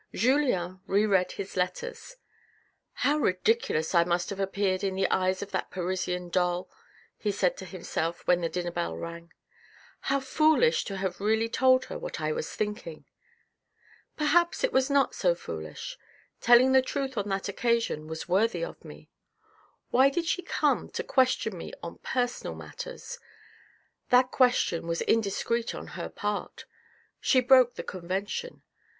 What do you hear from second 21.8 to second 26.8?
on personal matters? That question was indiscreet on her part.